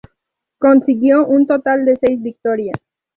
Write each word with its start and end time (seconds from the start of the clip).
Consiguió 0.57 1.27
un 1.27 1.45
total 1.45 1.85
de 1.85 1.95
seis 1.95 2.19
victorias. 2.23 2.79